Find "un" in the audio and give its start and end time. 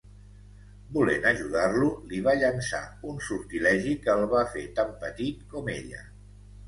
3.11-3.21